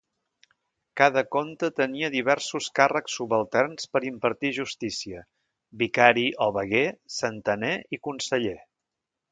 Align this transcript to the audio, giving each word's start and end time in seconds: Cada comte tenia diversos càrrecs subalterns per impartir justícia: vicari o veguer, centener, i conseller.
Cada 1.01 1.21
comte 1.35 1.67
tenia 1.79 2.09
diversos 2.15 2.69
càrrecs 2.79 3.19
subalterns 3.19 3.93
per 3.97 4.03
impartir 4.09 4.53
justícia: 4.61 5.23
vicari 5.85 6.27
o 6.49 6.51
veguer, 6.59 6.85
centener, 7.21 7.75
i 7.99 8.03
conseller. 8.11 8.61